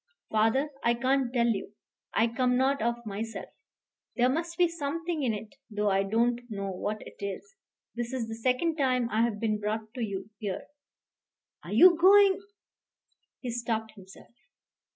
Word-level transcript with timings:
"Father, 0.31 0.71
I 0.83 0.95
can't 0.95 1.31
tell 1.31 1.45
you. 1.49 1.73
I 2.11 2.25
come 2.25 2.57
not 2.57 2.81
of 2.81 3.05
myself. 3.05 3.49
There 4.15 4.29
must 4.29 4.57
be 4.57 4.67
something 4.67 5.21
in 5.21 5.31
it, 5.31 5.53
though 5.69 5.91
I 5.91 6.01
don't 6.01 6.41
know 6.49 6.71
what 6.71 7.03
it 7.03 7.17
is. 7.23 7.55
This 7.93 8.11
is 8.11 8.27
the 8.27 8.33
second 8.33 8.77
time 8.77 9.11
I 9.11 9.21
have 9.21 9.39
been 9.39 9.59
brought 9.59 9.93
to 9.93 10.01
you 10.03 10.31
here." 10.39 10.63
"Are 11.63 11.71
you 11.73 11.95
going?" 11.99 12.41
He 13.41 13.51
stopped 13.51 13.91
himself. 13.91 14.33